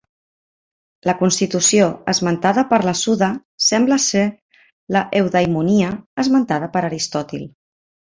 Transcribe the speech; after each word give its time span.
La 1.07 1.13
"constitució" 1.17 1.89
esmentada 2.13 2.63
per 2.71 2.79
la 2.89 2.93
Suda 3.01 3.27
sembla 3.65 3.99
ser 4.07 4.23
la 4.97 5.03
"eudaimonia" 5.21 5.91
esmentada 6.25 6.71
per 6.77 6.83
Aristòtil. 6.89 7.45